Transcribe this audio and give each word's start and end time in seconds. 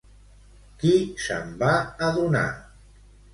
Qui 0.83 0.93
se'n 1.25 1.51
va 1.61 1.75
adonar? 2.09 2.47